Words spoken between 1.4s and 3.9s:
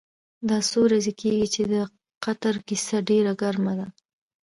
چې د قطر کیسه ډېره ګرمه ده.